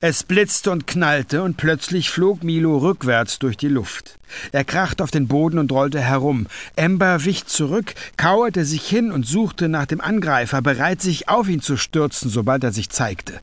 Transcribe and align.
Es 0.00 0.22
blitzte 0.22 0.70
und 0.70 0.86
knallte, 0.86 1.42
und 1.42 1.56
plötzlich 1.56 2.10
flog 2.10 2.42
Milo 2.42 2.78
rückwärts 2.78 3.38
durch 3.38 3.56
die 3.56 3.68
Luft. 3.68 4.18
Er 4.52 4.64
krachte 4.64 5.02
auf 5.02 5.10
den 5.10 5.28
Boden 5.28 5.58
und 5.58 5.72
rollte 5.72 6.00
herum. 6.00 6.46
Ember 6.76 7.24
wich 7.24 7.46
zurück, 7.46 7.94
kauerte 8.16 8.64
sich 8.64 8.86
hin 8.86 9.12
und 9.12 9.26
suchte 9.26 9.68
nach 9.68 9.86
dem 9.86 10.00
Angreifer, 10.00 10.62
bereit, 10.62 11.00
sich 11.00 11.28
auf 11.28 11.48
ihn 11.48 11.62
zu 11.62 11.76
stürzen, 11.76 12.30
sobald 12.30 12.64
er 12.64 12.72
sich 12.72 12.90
zeigte. 12.90 13.40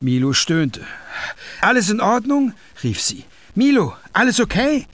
Milo 0.00 0.32
stöhnte. 0.32 0.80
Alles 1.60 1.90
in 1.90 2.00
Ordnung? 2.00 2.54
rief 2.82 3.00
sie. 3.00 3.24
Milo, 3.54 3.94
alles 4.12 4.40
okay? 4.40 4.86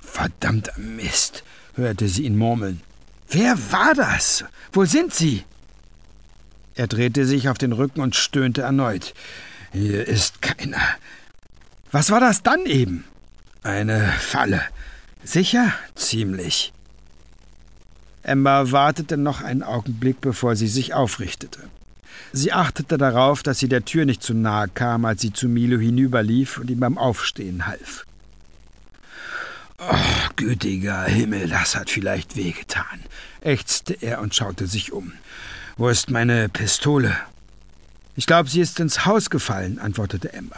Verdammter 0.00 0.78
Mist, 0.78 1.44
hörte 1.74 2.08
sie 2.08 2.24
ihn 2.24 2.36
murmeln. 2.36 2.82
Wer 3.30 3.56
war 3.72 3.94
das? 3.94 4.44
Wo 4.72 4.84
sind 4.84 5.14
Sie? 5.14 5.44
Er 6.74 6.86
drehte 6.86 7.26
sich 7.26 7.48
auf 7.48 7.58
den 7.58 7.72
Rücken 7.72 8.00
und 8.00 8.16
stöhnte 8.16 8.62
erneut. 8.62 9.14
Hier 9.72 10.06
ist 10.06 10.42
keiner. 10.42 10.82
Was 11.90 12.10
war 12.10 12.20
das 12.20 12.42
dann 12.42 12.64
eben? 12.66 13.04
Eine 13.62 14.12
Falle. 14.18 14.62
Sicher? 15.24 15.72
Ziemlich. 15.94 16.72
Emma 18.22 18.70
wartete 18.70 19.16
noch 19.16 19.40
einen 19.40 19.62
Augenblick, 19.62 20.20
bevor 20.20 20.56
sie 20.56 20.68
sich 20.68 20.94
aufrichtete. 20.94 21.60
Sie 22.32 22.52
achtete 22.52 22.96
darauf, 22.96 23.42
dass 23.42 23.58
sie 23.58 23.68
der 23.68 23.84
Tür 23.84 24.04
nicht 24.04 24.22
zu 24.22 24.32
nahe 24.32 24.68
kam, 24.68 25.04
als 25.04 25.20
sie 25.20 25.32
zu 25.32 25.48
Milo 25.48 25.78
hinüberlief 25.78 26.58
und 26.58 26.70
ihm 26.70 26.80
beim 26.80 26.96
Aufstehen 26.96 27.66
half. 27.66 28.06
Oh, 29.78 30.30
gütiger 30.36 31.04
Himmel, 31.04 31.48
das 31.48 31.74
hat 31.74 31.90
vielleicht 31.90 32.36
wehgetan, 32.36 33.00
ächzte 33.40 33.94
er 34.00 34.20
und 34.20 34.34
schaute 34.34 34.66
sich 34.66 34.92
um. 34.92 35.12
Wo 35.76 35.88
ist 35.88 36.10
meine 36.10 36.48
Pistole? 36.48 37.16
Ich 38.14 38.26
glaube, 38.26 38.48
sie 38.48 38.60
ist 38.60 38.78
ins 38.78 39.06
Haus 39.06 39.30
gefallen, 39.30 39.78
antwortete 39.78 40.32
Emma. 40.32 40.56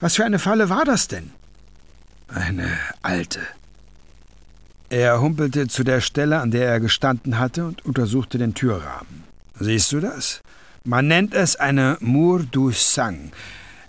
Was 0.00 0.16
für 0.16 0.24
eine 0.24 0.38
Falle 0.38 0.68
war 0.68 0.84
das 0.84 1.08
denn? 1.08 1.30
Eine 2.28 2.68
alte. 3.02 3.40
Er 4.90 5.20
humpelte 5.20 5.66
zu 5.66 5.82
der 5.82 6.00
Stelle, 6.00 6.40
an 6.40 6.50
der 6.50 6.68
er 6.68 6.80
gestanden 6.80 7.38
hatte, 7.38 7.64
und 7.64 7.84
untersuchte 7.84 8.36
den 8.36 8.54
Türrahmen. 8.54 9.24
Siehst 9.58 9.92
du 9.92 10.00
das? 10.00 10.42
Man 10.84 11.08
nennt 11.08 11.32
es 11.32 11.56
eine 11.56 11.96
Mur 12.00 12.44
du 12.50 12.70
Sang. 12.70 13.32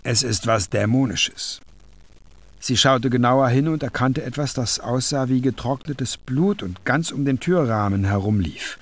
Es 0.04 0.24
ist 0.24 0.48
was 0.48 0.70
Dämonisches. 0.70 1.60
Sie 2.62 2.78
schaute 2.78 3.10
genauer 3.10 3.50
hin 3.50 3.68
und 3.68 3.84
erkannte 3.84 4.24
etwas, 4.24 4.54
das 4.54 4.80
aussah 4.80 5.28
wie 5.28 5.42
getrocknetes 5.42 6.18
Blut 6.18 6.64
und 6.64 6.86
ganz 6.86 7.12
um 7.12 7.26
den 7.26 7.40
Türrahmen 7.40 8.06
herumlief. 8.06 8.80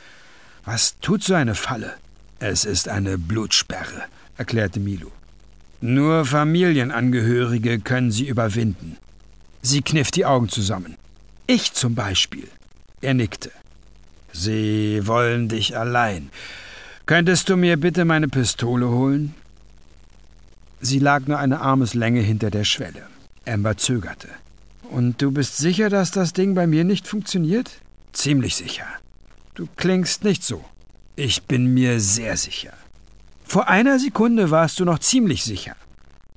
Was 0.65 0.99
tut 0.99 1.23
so 1.23 1.33
eine 1.33 1.55
Falle? 1.55 1.93
Es 2.39 2.65
ist 2.65 2.87
eine 2.87 3.17
Blutsperre, 3.17 4.03
erklärte 4.37 4.79
Milo. 4.79 5.11
Nur 5.81 6.25
Familienangehörige 6.25 7.79
können 7.79 8.11
sie 8.11 8.27
überwinden. 8.27 8.97
Sie 9.61 9.81
kniff 9.81 10.11
die 10.11 10.25
Augen 10.25 10.49
zusammen. 10.49 10.95
Ich 11.47 11.73
zum 11.73 11.95
Beispiel. 11.95 12.47
Er 13.01 13.13
nickte. 13.13 13.51
Sie 14.31 15.01
wollen 15.05 15.49
dich 15.49 15.77
allein. 15.77 16.29
Könntest 17.05 17.49
du 17.49 17.57
mir 17.57 17.77
bitte 17.77 18.05
meine 18.05 18.29
Pistole 18.29 18.89
holen? 18.89 19.35
Sie 20.79 20.99
lag 20.99 21.27
nur 21.27 21.39
eine 21.39 21.59
Armeslänge 21.59 22.21
hinter 22.21 22.49
der 22.49 22.63
Schwelle. 22.63 23.03
Amber 23.45 23.77
zögerte. 23.77 24.29
Und 24.89 25.21
du 25.21 25.31
bist 25.31 25.57
sicher, 25.57 25.89
dass 25.89 26.11
das 26.11 26.33
Ding 26.33 26.55
bei 26.55 26.67
mir 26.67 26.83
nicht 26.83 27.07
funktioniert? 27.07 27.71
Ziemlich 28.13 28.55
sicher. 28.55 28.85
Du 29.55 29.67
klingst 29.75 30.23
nicht 30.23 30.43
so. 30.43 30.63
Ich 31.15 31.43
bin 31.43 31.73
mir 31.73 31.99
sehr 31.99 32.37
sicher. 32.37 32.73
Vor 33.45 33.67
einer 33.67 33.99
Sekunde 33.99 34.49
warst 34.49 34.79
du 34.79 34.85
noch 34.85 34.97
ziemlich 34.97 35.43
sicher. 35.43 35.75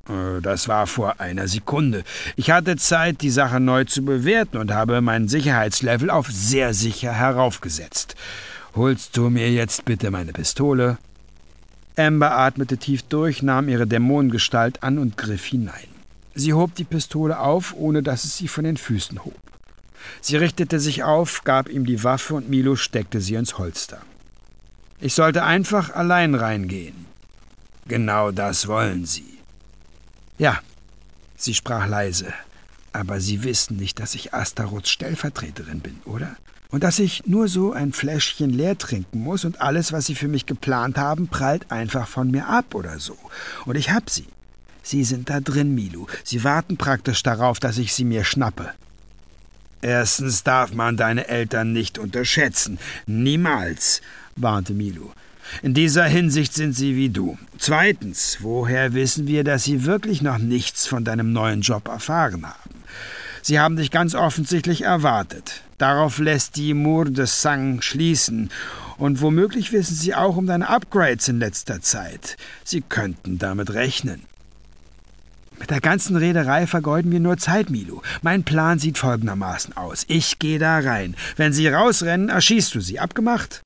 Äh, 0.09 0.43
das 0.43 0.69
war 0.69 0.87
vor 0.87 1.19
einer 1.19 1.49
Sekunde. 1.49 2.05
Ich 2.37 2.51
hatte 2.51 2.77
Zeit, 2.77 3.23
die 3.23 3.31
Sache 3.31 3.59
neu 3.59 3.85
zu 3.85 4.05
bewerten 4.05 4.59
und 4.59 4.73
habe 4.73 5.01
mein 5.01 5.29
Sicherheitslevel 5.29 6.11
auf 6.11 6.31
sehr 6.31 6.75
sicher 6.75 7.13
heraufgesetzt. 7.13 8.17
Holst 8.75 9.17
du 9.17 9.31
mir 9.31 9.51
jetzt 9.51 9.87
bitte 9.87 10.11
meine 10.11 10.35
Pistole? 10.35 10.99
Amber 11.97 12.37
atmete 12.37 12.77
tief 12.77 13.03
durch, 13.05 13.43
nahm 13.43 13.71
ihre 13.71 13.87
Dämonengestalt 13.87 14.83
an 14.83 14.99
und 14.99 15.17
griff 15.17 15.47
hinein. 15.47 15.89
Sie 16.35 16.53
hob 16.53 16.75
die 16.75 16.85
Pistole 16.85 17.41
auf, 17.41 17.75
ohne 17.75 18.03
dass 18.03 18.25
es 18.25 18.37
sie 18.37 18.49
von 18.49 18.65
den 18.65 18.77
Füßen 18.77 19.25
hob. 19.25 19.46
Sie 20.21 20.37
richtete 20.37 20.81
sich 20.81 21.05
auf, 21.05 21.45
gab 21.45 21.69
ihm 21.69 21.87
die 21.87 22.03
Waffe 22.05 22.35
und 22.35 22.49
Milo 22.49 22.77
steckte 22.77 23.21
sie 23.21 23.35
ins 23.35 23.59
Holster. 23.59 24.01
Ich 25.01 25.15
sollte 25.15 25.45
einfach 25.45 25.95
allein 25.95 26.35
reingehen. 26.35 27.07
Genau 27.87 28.31
das 28.31 28.67
wollen 28.67 29.07
Sie. 29.07 29.39
Ja, 30.39 30.61
sie 31.37 31.55
sprach 31.55 31.87
leise. 31.87 32.33
Aber 32.93 33.21
Sie 33.21 33.45
wissen 33.45 33.77
nicht, 33.77 34.01
dass 34.01 34.15
ich 34.15 34.33
Astaroths 34.33 34.89
Stellvertreterin 34.89 35.81
bin, 35.81 36.01
oder? 36.07 36.35
Und 36.71 36.83
dass 36.83 36.99
ich 36.99 37.27
nur 37.27 37.47
so 37.47 37.73
ein 37.73 37.93
Fläschchen 37.93 38.51
leer 38.51 38.79
trinken 38.79 39.21
muss 39.21 39.45
und 39.45 39.61
alles, 39.61 39.93
was 39.93 40.07
Sie 40.07 40.15
für 40.15 40.29
mich 40.29 40.47
geplant 40.47 40.97
haben, 40.97 41.29
prallt 41.29 41.71
einfach 41.71 42.09
von 42.09 42.31
mir 42.31 42.49
ab 42.49 42.75
oder 42.75 42.99
so. 42.99 43.17
Und 43.67 43.77
ich 43.77 43.91
hab 43.91 44.09
Sie. 44.09 44.27
Sie 44.83 45.05
sind 45.05 45.29
da 45.29 45.41
drin, 45.41 45.75
Milu. 45.75 46.07
Sie 46.25 46.43
warten 46.43 46.77
praktisch 46.77 47.23
darauf, 47.23 47.61
dass 47.61 47.77
ich 47.77 47.93
Sie 47.93 48.05
mir 48.05 48.25
schnappe. 48.25 48.73
Erstens 49.87 50.43
darf 50.43 50.75
man 50.75 50.97
deine 50.97 51.29
Eltern 51.29 51.73
nicht 51.73 51.97
unterschätzen. 51.97 52.81
Niemals, 53.07 54.01
warnte 54.35 54.75
Milu. 54.75 55.13
In 55.63 55.75
dieser 55.75 56.07
Hinsicht 56.07 56.55
sind 56.55 56.73
sie 56.73 56.97
wie 56.97 57.09
du. 57.09 57.39
Zweitens, 57.57 58.39
woher 58.41 58.95
wissen 58.95 59.29
wir, 59.29 59.45
dass 59.45 59.63
sie 59.63 59.85
wirklich 59.85 60.23
noch 60.23 60.39
nichts 60.39 60.89
von 60.89 61.05
deinem 61.05 61.33
neuen 61.33 61.61
Job 61.61 61.87
erfahren 61.87 62.45
haben? 62.45 62.83
Sie 63.43 63.61
haben 63.61 63.77
dich 63.77 63.93
ganz 63.93 64.17
offensichtlich 64.17 64.83
erwartet. 64.83 65.63
Darauf 65.79 66.19
lässt 66.19 66.57
die 66.57 66.75
Mur 66.75 67.05
de 67.05 67.27
Sang 67.27 67.81
schließen. 67.81 68.51
Und 68.99 69.21
womöglich 69.21 69.71
wissen 69.71 69.95
sie 69.95 70.17
auch 70.17 70.37
um 70.37 70.49
deine 70.49 70.69
Upgrades 70.69 71.29
in 71.29 71.39
letzter 71.39 71.81
Zeit. 71.81 72.37
Sie 72.65 72.81
könnten 72.81 73.39
damit 73.39 73.73
rechnen. 73.73 74.23
Mit 75.59 75.71
der 75.71 75.81
ganzen 75.81 76.17
Rederei 76.17 76.67
vergeuden 76.67 77.11
wir 77.11 77.21
nur 77.21 77.39
Zeit, 77.39 77.71
Milo. 77.71 78.03
Mein 78.23 78.45
Plan 78.45 78.79
sieht 78.79 78.99
folgendermaßen 78.99 79.77
aus. 79.77 80.05
Ich 80.09 80.39
gehe 80.39 80.59
da 80.59 80.79
rein. 80.79 81.17
Wenn 81.37 81.53
sie 81.53 81.69
rausrennen, 81.69 82.29
erschießt 82.29 82.75
du 82.75 82.81
sie. 82.81 83.01
Abgemacht? 83.01 83.65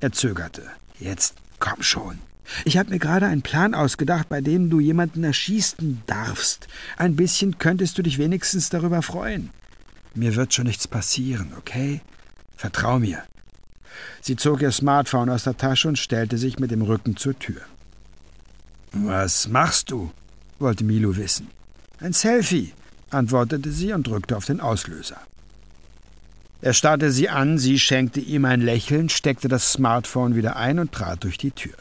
Er 0.00 0.12
zögerte. 0.12 0.62
Jetzt 0.98 1.34
komm 1.58 1.82
schon. 1.82 2.18
Ich 2.64 2.76
habe 2.76 2.90
mir 2.90 2.98
gerade 2.98 3.26
einen 3.26 3.42
Plan 3.42 3.74
ausgedacht, 3.74 4.28
bei 4.28 4.40
dem 4.40 4.70
du 4.70 4.80
jemanden 4.80 5.22
erschießen 5.22 6.02
darfst. 6.06 6.66
Ein 6.96 7.14
bisschen 7.14 7.58
könntest 7.58 7.96
du 7.96 8.02
dich 8.02 8.18
wenigstens 8.18 8.70
darüber 8.70 9.02
freuen. 9.02 9.50
Mir 10.14 10.34
wird 10.34 10.52
schon 10.52 10.66
nichts 10.66 10.88
passieren, 10.88 11.52
okay? 11.56 12.00
Vertrau 12.56 12.98
mir. 12.98 13.22
Sie 14.20 14.36
zog 14.36 14.62
ihr 14.62 14.72
Smartphone 14.72 15.30
aus 15.30 15.44
der 15.44 15.56
Tasche 15.56 15.88
und 15.88 15.98
stellte 15.98 16.38
sich 16.38 16.58
mit 16.58 16.70
dem 16.70 16.82
Rücken 16.82 17.16
zur 17.16 17.38
Tür. 17.38 17.60
Was 18.92 19.48
machst 19.48 19.90
du? 19.90 20.10
Wollte 20.60 20.84
Milo 20.84 21.16
wissen. 21.16 21.48
Ein 22.00 22.12
Selfie, 22.12 22.72
antwortete 23.10 23.72
sie 23.72 23.92
und 23.92 24.06
drückte 24.06 24.36
auf 24.36 24.44
den 24.44 24.60
Auslöser. 24.60 25.20
Er 26.62 26.74
starrte 26.74 27.10
sie 27.10 27.28
an, 27.28 27.58
sie 27.58 27.78
schenkte 27.78 28.20
ihm 28.20 28.44
ein 28.44 28.60
Lächeln, 28.60 29.08
steckte 29.08 29.48
das 29.48 29.72
Smartphone 29.72 30.34
wieder 30.34 30.56
ein 30.56 30.78
und 30.78 30.92
trat 30.92 31.24
durch 31.24 31.38
die 31.38 31.52
Tür. 31.52 31.74